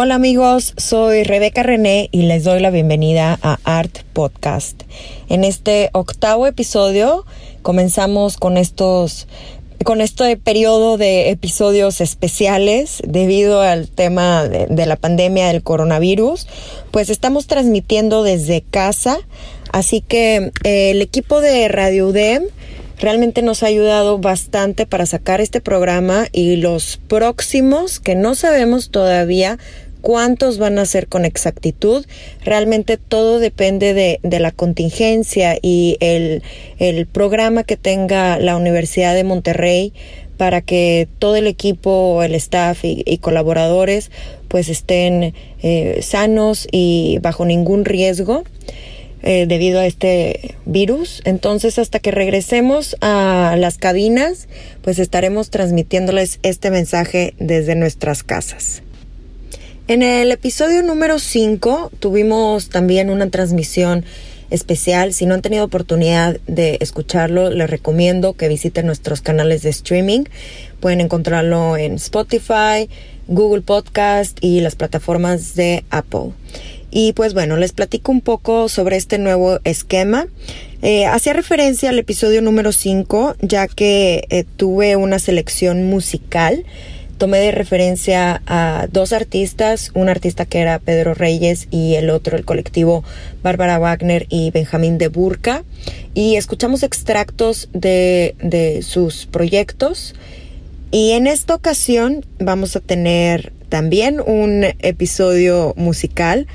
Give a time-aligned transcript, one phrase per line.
[0.00, 4.84] Hola amigos, soy Rebeca René y les doy la bienvenida a Art Podcast.
[5.28, 7.26] En este octavo episodio
[7.62, 9.26] comenzamos con estos
[9.82, 16.46] con este periodo de episodios especiales debido al tema de, la pandemia del coronavirus,
[16.92, 19.18] pues estamos transmitiendo desde casa,
[19.72, 22.44] así que eh, el equipo de Radio UDEM
[23.00, 28.90] realmente nos ha ayudado bastante para sacar este programa y los próximos que no sabemos
[28.90, 29.58] todavía
[30.00, 32.06] cuántos van a ser con exactitud.
[32.44, 36.42] Realmente todo depende de, de la contingencia y el,
[36.78, 39.92] el, programa que tenga la Universidad de Monterrey
[40.36, 44.10] para que todo el equipo, el staff y, colaboradores
[44.46, 48.44] pues estén eh, sanos y bajo ningún riesgo.
[49.24, 51.22] Eh, debido a este virus.
[51.24, 54.46] Entonces, hasta que regresemos a las cabinas,
[54.80, 58.82] pues estaremos transmitiéndoles este mensaje desde nuestras casas.
[59.88, 64.04] En el episodio número 5 tuvimos también una transmisión
[64.50, 65.14] especial.
[65.14, 70.24] Si no han tenido oportunidad de escucharlo, les recomiendo que visiten nuestros canales de streaming.
[70.80, 72.90] Pueden encontrarlo en Spotify,
[73.28, 76.32] Google Podcast y las plataformas de Apple.
[76.90, 80.26] Y pues bueno, les platico un poco sobre este nuevo esquema.
[80.82, 86.66] Eh, hacía referencia al episodio número 5, ya que eh, tuve una selección musical
[87.18, 92.36] tomé de referencia a dos artistas, un artista que era Pedro Reyes y el otro
[92.36, 93.04] el colectivo
[93.42, 95.64] Bárbara Wagner y Benjamín de Burca
[96.14, 100.14] y escuchamos extractos de, de sus proyectos
[100.90, 106.46] y en esta ocasión vamos a tener también un episodio musical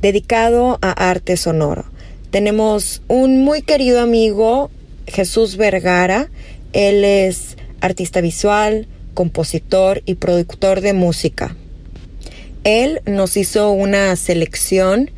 [0.00, 1.84] dedicado a arte sonoro.
[2.30, 4.70] Tenemos un muy querido amigo,
[5.06, 6.30] Jesús Vergara,
[6.72, 8.86] él es artista visual,
[9.20, 11.54] compositor y productor de música.
[12.64, 15.10] Él nos hizo una selección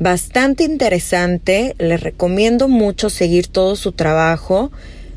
[0.00, 1.76] bastante interesante.
[1.78, 4.72] Les recomiendo mucho seguir todo su trabajo.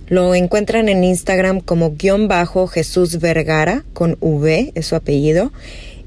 [0.10, 5.52] Lo encuentran en Instagram como guion bajo Jesús Vergara con V, es su apellido.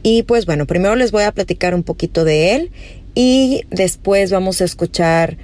[0.04, 2.70] Y pues bueno, primero les voy a platicar un poquito de él
[3.16, 5.38] y después vamos a escuchar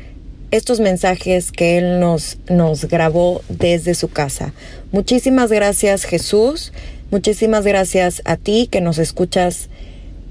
[0.53, 4.53] estos mensajes que Él nos, nos grabó desde su casa.
[4.93, 6.73] Muchísimas gracias Jesús,
[7.11, 9.69] muchísimas gracias a ti que nos escuchas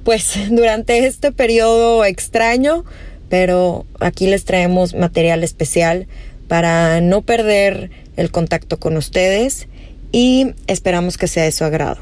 [0.06, 2.86] pues durante este periodo extraño,
[3.30, 6.08] pero aquí les traemos material especial
[6.48, 9.68] para no perder el contacto con ustedes
[10.12, 12.00] y esperamos que sea de su agrado.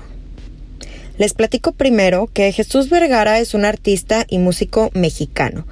[1.18, 5.68] Les platico primero que Jesús Vergara es un artista y músico mexicano.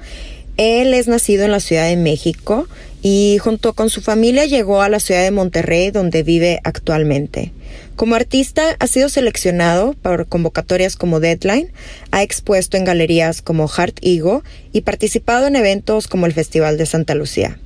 [0.58, 2.66] Él es nacido en la Ciudad de México
[3.00, 7.52] y junto con su familia llegó a la ciudad de Monterrey donde vive actualmente.
[7.94, 11.70] Como artista ha sido seleccionado por convocatorias como Deadline,
[12.10, 14.42] ha expuesto en galerías como Heart Ego
[14.72, 17.60] y participado en eventos como el Festival de Santa Lucía.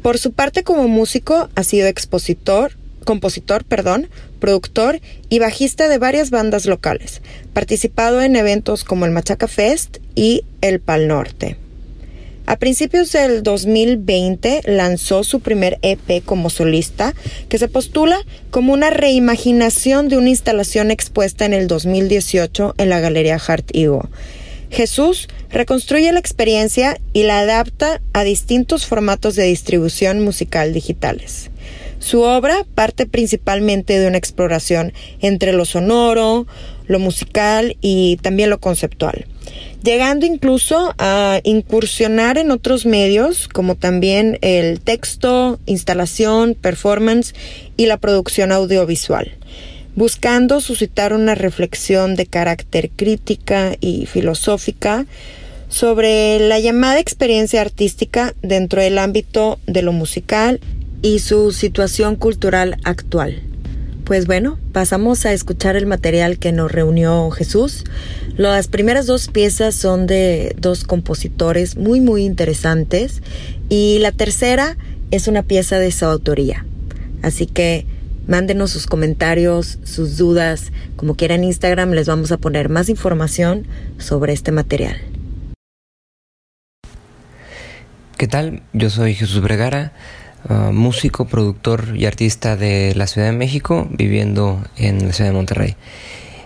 [0.00, 2.72] Por su parte como músico ha sido expositor,
[3.04, 4.08] compositor, perdón,
[4.40, 7.20] productor y bajista de varias bandas locales,
[7.52, 11.58] participado en eventos como el Machaca Fest y el Pal Norte.
[12.52, 17.14] A principios del 2020 lanzó su primer EP como solista,
[17.48, 18.18] que se postula
[18.50, 24.06] como una reimaginación de una instalación expuesta en el 2018 en la Galería Hart Ego.
[24.68, 31.48] Jesús reconstruye la experiencia y la adapta a distintos formatos de distribución musical digitales.
[32.02, 36.48] Su obra parte principalmente de una exploración entre lo sonoro,
[36.88, 39.26] lo musical y también lo conceptual
[39.82, 47.34] llegando incluso a incursionar en otros medios como también el texto, instalación, performance
[47.76, 49.32] y la producción audiovisual,
[49.96, 55.06] buscando suscitar una reflexión de carácter crítica y filosófica
[55.68, 60.60] sobre la llamada experiencia artística dentro del ámbito de lo musical
[61.02, 63.42] y su situación cultural actual.
[64.04, 67.84] Pues bueno, pasamos a escuchar el material que nos reunió Jesús.
[68.36, 73.22] Las primeras dos piezas son de dos compositores muy muy interesantes
[73.68, 74.76] y la tercera
[75.10, 76.64] es una pieza de su autoría.
[77.22, 77.86] Así que
[78.26, 83.66] Mándenos sus comentarios, sus dudas, como quieran Instagram les vamos a poner más información
[83.98, 84.96] sobre este material.
[88.16, 88.62] ¿Qué tal?
[88.72, 89.92] Yo soy Jesús Bregara,
[90.48, 95.36] uh, músico, productor y artista de la Ciudad de México, viviendo en la Ciudad de
[95.36, 95.76] Monterrey.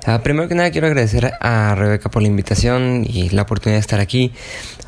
[0.06, 3.80] Uh, primero que nada quiero agradecer a Rebeca por la invitación y la oportunidad de
[3.80, 4.32] estar aquí.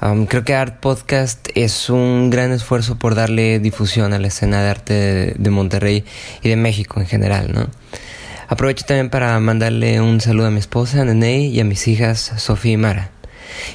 [0.01, 4.63] Um, creo que Art Podcast es un gran esfuerzo por darle difusión a la escena
[4.63, 6.05] de arte de, Monterrey
[6.43, 7.67] y de México en general, ¿no?
[8.47, 12.73] Aprovecho también para mandarle un saludo a mi esposa, Nene, y a mis hijas, Sofía
[12.73, 13.18] y Mara.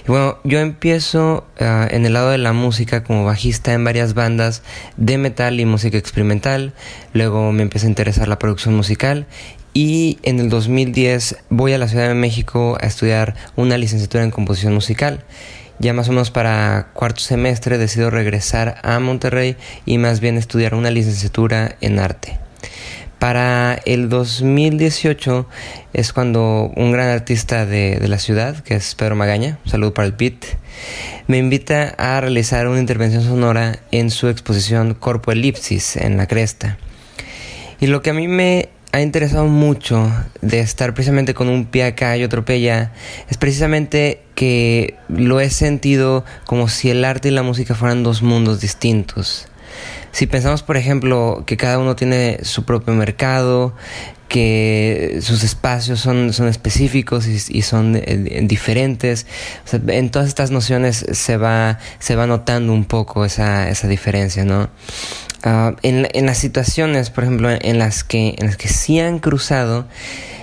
[0.05, 4.13] Y bueno, yo empiezo uh, en el lado de la música como bajista en varias
[4.13, 4.63] bandas
[4.97, 6.73] de metal y música experimental.
[7.13, 9.27] Luego me empieza a interesar la producción musical
[9.73, 14.31] y en el 2010 voy a la Ciudad de México a estudiar una licenciatura en
[14.31, 15.23] composición musical.
[15.79, 20.75] Ya más o menos para cuarto semestre decido regresar a Monterrey y más bien estudiar
[20.75, 22.42] una licenciatura en arte.
[23.23, 25.47] Para el 2018
[25.93, 30.13] es cuando un gran artista de, la ciudad, que es Pedro Magaña, salud para el
[30.13, 30.43] Pit,
[31.27, 36.77] me invita a realizar una intervención sonora en su exposición Corpo Elipsis en la Cresta.
[37.79, 40.11] Y lo que a mí me ha interesado mucho
[40.41, 42.89] de estar precisamente con un pie acá y otro pie
[43.29, 48.21] es precisamente que lo he sentido como si el arte y la música fueran dos
[48.21, 49.47] mundos distintos.
[50.13, 53.73] Si pensamos, por ejemplo, que cada uno tiene su propio mercado,
[54.29, 59.25] que sus espacios son, son específicos y, son eh, diferentes,
[59.87, 64.69] en todas estas nociones se va, se va notando un poco esa, esa diferencia, ¿no?
[65.45, 69.19] Ah, en, en, las situaciones, por ejemplo, en las que, en las que sí han
[69.19, 69.85] cruzado,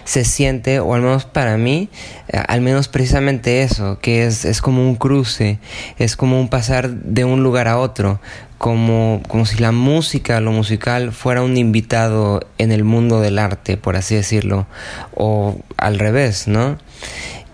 [0.05, 1.89] se siente, o al menos para mí,
[2.29, 5.59] eh, al menos precisamente eso, que es, es como un cruce,
[5.99, 8.21] es como un pasar de un lugar a otro,
[8.59, 13.79] como, como si la música, lo musical, fuera un invitado en el mundo del arte,
[13.79, 14.67] por así decirlo,
[15.15, 16.77] o al revés, ¿no?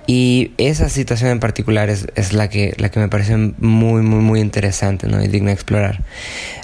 [0.06, 4.20] Y esa situación en particular es, es, la, que, la que me parece muy, muy,
[4.20, 5.22] muy interesante ¿no?
[5.22, 6.02] y digna de explorar.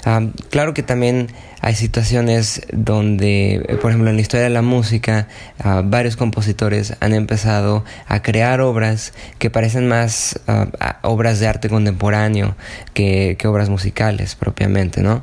[0.05, 1.27] Ah, claro que también
[1.59, 5.27] hay situaciones donde, eh, por ejemplo, en la historia de la música,
[5.59, 11.67] ah, varios compositores han empezado a crear obras que parecen más ah, obras de arte
[11.67, 12.55] contemporáneo
[12.93, 15.21] que, que obras musicales propiamente, ¿no?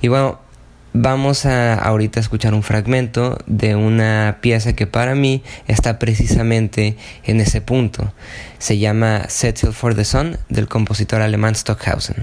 [0.00, 0.38] Y bueno,
[0.94, 7.40] Vamos a ahorita escuchar un fragmento de una pieza que para mí está precisamente en
[7.40, 8.12] ese punto.
[8.58, 12.16] Se llama Settle for the Sun del compositor alemán Stockhausen.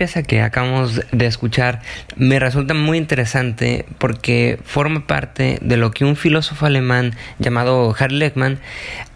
[0.00, 1.82] Pieza que acabamos de escuchar
[2.16, 8.16] me resulta muy interesante porque forma parte de lo que un filósofo alemán llamado Harry
[8.16, 8.60] Leckmann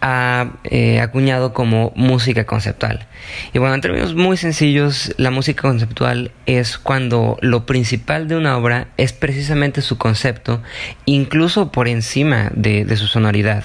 [0.02, 3.06] ha eh, acuñado como música conceptual.
[3.54, 8.58] Y bueno, en términos muy sencillos, la música conceptual es cuando lo principal de una
[8.58, 10.62] obra es precisamente su concepto,
[11.06, 13.64] incluso por encima de, su sonoridad.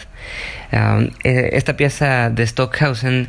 [0.72, 3.28] Ah, eh, esta pieza de Stockhausen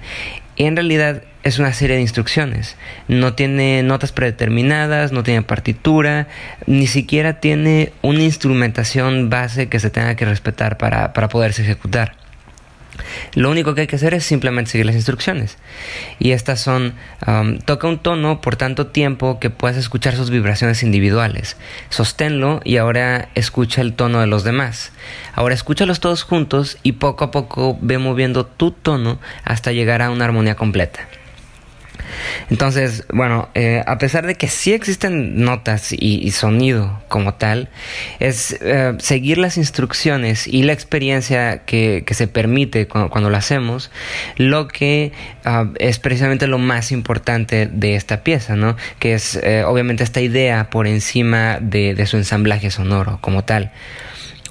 [0.57, 2.77] en realidad es una serie de instrucciones.
[3.09, 6.29] No tiene notas predeterminadas, no tiene partitura,
[6.67, 12.15] ni siquiera tiene una instrumentación base que se tenga que respetar para, para poderse ejecutar.
[13.35, 15.57] Lo único que hay que hacer es simplemente seguir las instrucciones.
[16.19, 16.95] Y estas son,
[17.27, 21.57] um, toca un tono por tanto tiempo que puedas escuchar sus vibraciones individuales.
[21.89, 24.93] Sosténlo y ahora escucha el tono de los demás.
[25.35, 30.11] Ahora escúchalos todos juntos y poco a poco ve moviendo tu tono hasta llegar a
[30.11, 31.01] una armonía completa.
[32.51, 37.69] Entonces, bueno, eh, a pesar de que sí existen notas y, sonido como tal,
[38.19, 43.91] es eh, seguir las instrucciones y la experiencia que, se permite cuando, lo hacemos,
[44.37, 45.13] lo que
[45.45, 48.77] ah, es precisamente lo más importante de esta pieza, ¿no?
[48.99, 53.71] Que es eh, obviamente esta idea por encima de, de su ensamblaje sonoro como tal.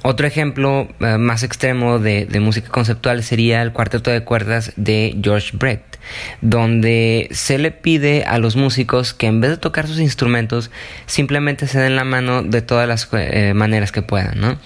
[0.02, 5.58] Otro ejemplo eh, más extremo de, música conceptual sería el cuarteto de cuerdas de George
[5.58, 6.00] Brett,
[6.42, 10.72] donde se le pide a los músicos que en vez de tocar sus instrumentos,
[11.06, 14.58] simplemente se den la mano de todas las eh, maneras que puedan, ¿no?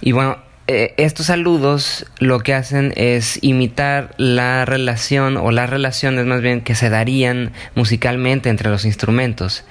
[0.00, 6.26] Y bueno, eh, estos saludos lo que hacen es imitar la relación o las relaciones
[6.26, 9.64] más bien que se darían musicalmente entre los instrumentos.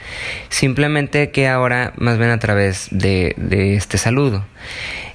[0.47, 3.35] Simplemente que ahora más bien a través de,
[3.75, 4.45] este saludo.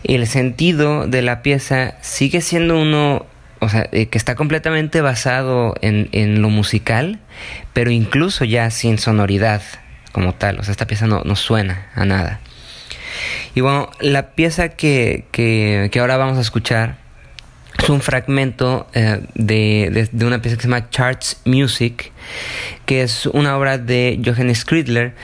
[0.05, 3.25] El sentido de la pieza sigue siendo uno
[3.61, 7.21] o sea, eh, que está completamente basado en, lo musical,
[7.73, 9.63] pero incluso ya sin sonoridad
[10.13, 10.59] como tal.
[10.59, 12.41] O sea, esta pieza no suena a nada.
[13.55, 16.99] Y bueno, la pieza que, que, ahora vamos a escuchar
[17.79, 22.13] es un fragmento eh, de, de, una pieza que se llama Charts Music,
[22.87, 25.15] que es una obra de Johannes Kridler,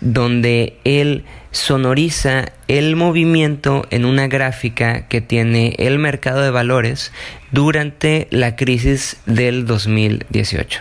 [0.00, 7.12] donde él sonoriza el movimiento en una gráfica que tiene el mercado de valores
[7.50, 10.80] durante la crisis del 2018.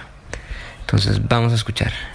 [0.82, 2.15] Entonces vamos a escuchar.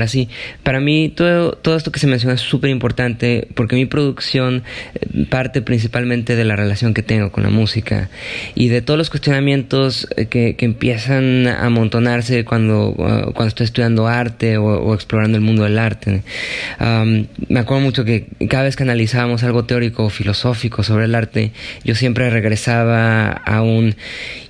[0.00, 0.28] Ahora sí,
[0.62, 4.62] para mí todo, todo esto que se menciona es súper importante porque mi producción
[4.94, 8.08] eh, parte principalmente de la relación que tengo con la música
[8.54, 13.64] y de todos los cuestionamientos eh, que, que empiezan a amontonarse cuando, uh, cuando estoy
[13.64, 16.22] estudiando arte o, explorando el mundo del arte.
[17.48, 21.52] me acuerdo mucho que cada vez que analizábamos algo teórico o filosófico sobre el arte,
[21.84, 23.94] yo siempre regresaba a un,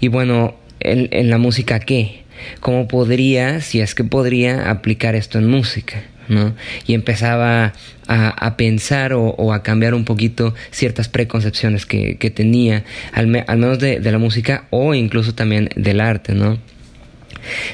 [0.01, 2.20] y bueno, en, en la música qué?
[2.61, 6.03] Cómo podría, si es que podría, aplicar esto en música.
[6.29, 6.55] ¿no?
[6.87, 7.73] Y empezaba
[8.07, 14.13] a, pensar o, a cambiar un poquito ciertas preconcepciones que, tenía, al, menos de, de,
[14.13, 16.59] la música o incluso también del arte, ¿no?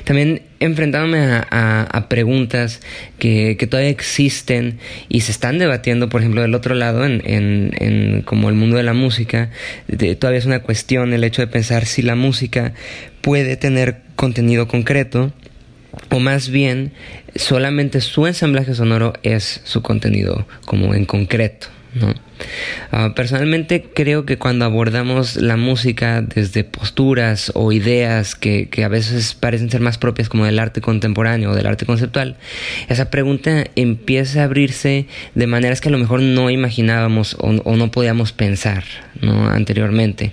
[0.05, 2.81] También enfrentándome a, preguntas
[3.19, 8.55] que, todavía existen y se están debatiendo, por ejemplo, del otro lado, en, como el
[8.55, 9.51] mundo de la música,
[10.19, 12.73] todavía es una cuestión el hecho de pensar si la música
[13.21, 15.33] puede tener contenido concreto
[16.11, 16.93] o más bien
[17.35, 21.69] solamente su ensamblaje sonoro es su contenido como en concreto.
[22.93, 29.35] Ah, personalmente creo que cuando abordamos la música desde posturas o ideas que, a veces
[29.35, 32.37] parecen ser más propias como del arte contemporáneo o del arte conceptual,
[32.89, 37.91] esa pregunta empieza a abrirse de maneras que a lo mejor no imaginábamos o, no
[37.91, 38.85] podíamos pensar
[39.23, 40.33] anteriormente.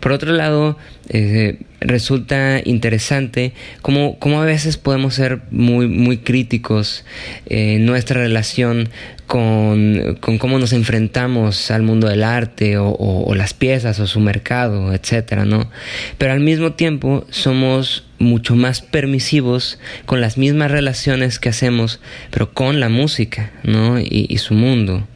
[0.00, 0.76] Por otro lado,
[1.08, 7.04] eh, resulta interesante cómo, cómo, a veces podemos ser muy, muy críticos
[7.46, 8.90] en nuestra relación
[9.30, 14.92] con, con cómo nos enfrentamos al mundo del arte o, las piezas o su mercado,
[14.92, 15.70] etcétera, ¿no?
[16.18, 22.00] Pero al mismo tiempo somos mucho más permisivos con las mismas relaciones que hacemos,
[22.32, 24.00] pero con la música, ¿no?
[24.00, 25.06] Y, su mundo.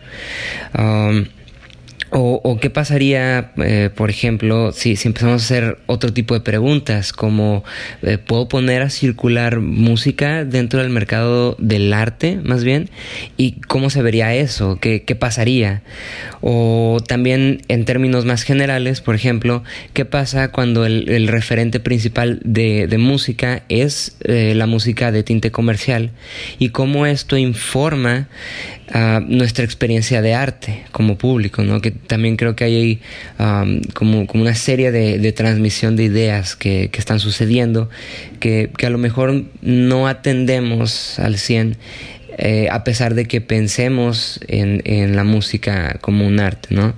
[0.79, 1.25] Um,
[2.17, 7.13] o, qué pasaría, eh, por ejemplo, si, si, empezamos a hacer otro tipo de preguntas,
[7.13, 7.65] como
[8.03, 12.89] eh, ¿puedo poner a circular música dentro del mercado del arte, más bien?
[13.37, 14.79] ¿Y cómo se vería eso?
[14.81, 15.83] ¿Qué, qué pasaría?
[16.41, 22.87] O también en términos más generales, por ejemplo, ¿qué pasa cuando el, referente principal de,
[22.87, 26.13] de música es eh, la música de tinte comercial?
[26.61, 28.29] ¿Y cómo esto informa
[29.27, 31.81] nuestra experiencia de arte como público, ¿no?
[31.81, 33.01] Que También creo que hay
[33.95, 37.91] como, como, una serie de, transmisión de ideas que, están sucediendo
[38.41, 41.77] que, a lo mejor no atendemos al 100
[42.37, 46.95] eh, a pesar de que pensemos en, en, la música como un arte, ¿no?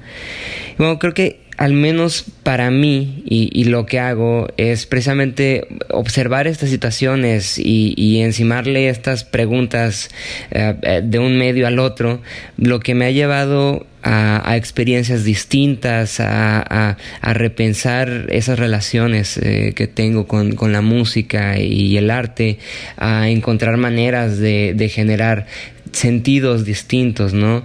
[0.79, 6.71] Bueno, creo que al menos para mí y, lo que hago es precisamente observar estas
[6.71, 10.11] situaciones y, encimarle estas preguntas
[10.51, 12.21] eh, eh, de un medio al otro,
[12.57, 20.27] lo que me ha llevado a, experiencias distintas, a, repensar esas relaciones eh, que tengo
[20.27, 22.59] con, la música y el arte,
[22.97, 25.47] a encontrar maneras de, de generar
[25.93, 27.65] sentidos distintos, ¿no?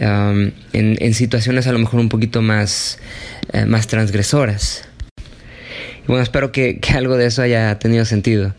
[0.00, 2.98] En, situaciones a lo mejor un poquito más,
[3.52, 4.84] eh, más transgresoras.
[6.02, 8.54] Y bueno, espero que, algo de eso haya tenido sentido.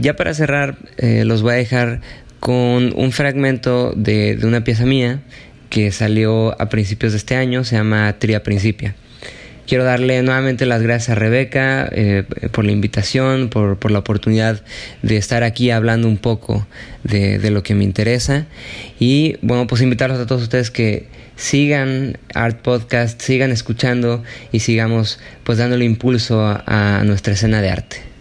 [0.00, 2.00] ya para cerrar, eh, los voy a dejar
[2.40, 5.20] con un fragmento de, de una pieza mía
[5.70, 8.94] que salió a principios de este año, se llama Tria Principia.
[9.66, 14.62] Quiero darle nuevamente las gracias a Rebeca eh, por la invitación, por, la oportunidad
[15.02, 16.66] de estar aquí hablando un poco
[17.02, 18.46] de, de, lo que me interesa.
[18.98, 21.06] Y bueno, pues invitarlos a todos ustedes que
[21.36, 28.15] sigan Art Podcast, sigan escuchando y sigamos pues dándole impulso a nuestra escena de arte.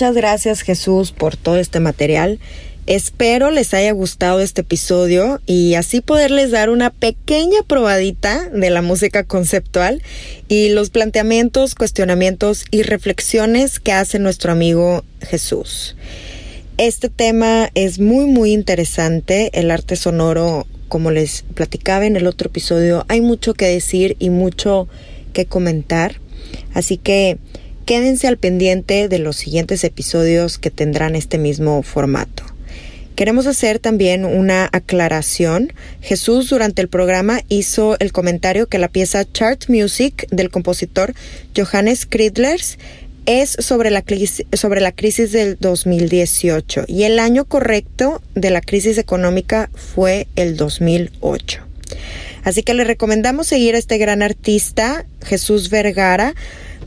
[0.00, 2.38] Muchas gracias Jesús por todo este material.
[2.86, 8.80] Espero les haya gustado este episodio y así poderles dar una pequeña probadita de la
[8.80, 10.02] música conceptual
[10.48, 15.96] y los planteamientos, cuestionamientos y reflexiones que hace nuestro amigo Jesús.
[16.78, 22.48] Este tema es muy muy interesante, el arte sonoro, como les platicaba en el otro
[22.48, 24.88] episodio, hay mucho que decir y mucho
[25.34, 26.22] que comentar,
[26.72, 27.36] así que
[27.86, 32.44] Quédense al pendiente de los siguientes episodios que tendrán este mismo formato.
[33.20, 35.74] Queremos hacer también una aclaración.
[36.00, 41.12] Jesús durante el programa hizo el comentario que la pieza Chart Music del compositor
[41.54, 42.78] Johannes Kridlers
[43.26, 44.02] es sobre la,
[44.54, 50.56] sobre la crisis del 2018 y el año correcto de la crisis económica fue el
[50.56, 51.69] 2008.
[52.44, 56.34] Así que le recomendamos seguir a este gran artista, Jesús Vergara,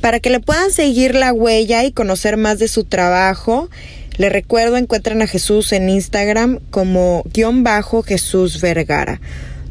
[0.02, 3.70] para que le puedan seguir la huella y conocer más de su trabajo,
[4.18, 9.20] le recuerdo, encuentran a Jesús en Instagram como guion bajo Jesús Vergara.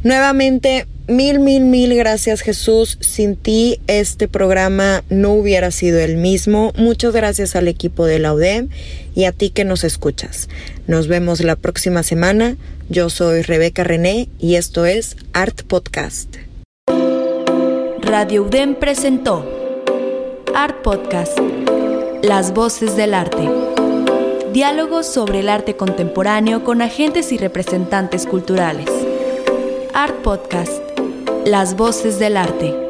[0.02, 2.98] Nuevamente, mil, mil, mil gracias Jesús.
[3.00, 6.72] Sin ti este programa no hubiera sido el mismo.
[6.76, 8.68] Muchas gracias al equipo de la UDEM
[9.14, 10.48] y a ti que nos escuchas.
[10.88, 12.56] Nos vemos la próxima semana.
[12.92, 16.36] Yo soy Rebeca René y esto es Art Podcast.
[18.02, 19.48] Radio UDEM presentó
[20.54, 21.38] Art Podcast.
[22.22, 23.48] Las voces del arte.
[24.52, 28.90] Diálogos sobre el arte contemporáneo con agentes y representantes culturales.
[29.94, 30.82] Art Podcast.
[31.46, 32.81] Las voces del arte.